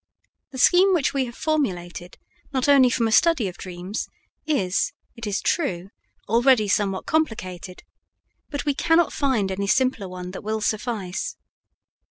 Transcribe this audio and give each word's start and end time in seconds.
The 0.49 0.57
scheme 0.57 0.95
which 0.95 1.13
we 1.13 1.25
have 1.25 1.35
formulated 1.35 2.17
not 2.51 2.67
only 2.67 2.89
from 2.89 3.07
a 3.07 3.11
study 3.11 3.47
of 3.47 3.55
dreams 3.59 4.07
is, 4.47 4.93
it 5.15 5.27
is 5.27 5.39
true, 5.43 5.91
already 6.27 6.67
somewhat 6.67 7.05
complicated, 7.05 7.83
but 8.49 8.65
we 8.65 8.73
cannot 8.73 9.13
find 9.13 9.51
any 9.51 9.67
simpler 9.67 10.09
one 10.09 10.31
that 10.31 10.41
will 10.43 10.59
suffice. 10.59 11.37